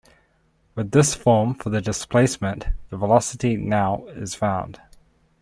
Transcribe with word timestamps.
With 0.73 0.89
this 0.89 1.13
form 1.13 1.53
for 1.53 1.69
the 1.69 1.79
displacement, 1.79 2.65
the 2.89 2.97
velocity 2.97 3.55
now 3.55 4.07
is 4.07 4.33
found. 4.33 4.79